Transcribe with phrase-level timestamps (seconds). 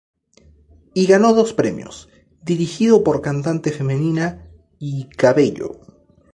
[0.95, 2.09] Y ganó dos premios:
[2.41, 5.79] "Dirigido por cantante femenina" y "Cabello".